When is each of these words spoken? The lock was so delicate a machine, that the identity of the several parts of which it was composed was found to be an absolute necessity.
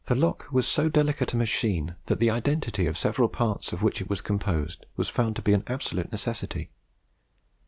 The 0.05 0.15
lock 0.15 0.47
was 0.51 0.67
so 0.67 0.89
delicate 0.89 1.31
a 1.33 1.37
machine, 1.37 1.95
that 2.07 2.19
the 2.19 2.31
identity 2.31 2.87
of 2.87 2.95
the 2.95 2.99
several 3.01 3.29
parts 3.29 3.71
of 3.71 3.83
which 3.83 4.01
it 4.01 4.09
was 4.09 4.19
composed 4.19 4.87
was 4.97 5.09
found 5.09 5.35
to 5.35 5.43
be 5.43 5.53
an 5.53 5.63
absolute 5.67 6.11
necessity. 6.11 6.71